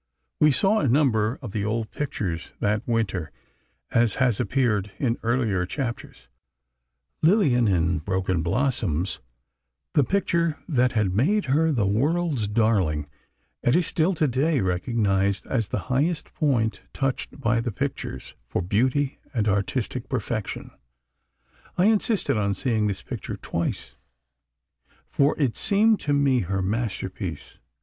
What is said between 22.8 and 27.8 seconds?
this picture twice, for it seemed to me her masterpiece.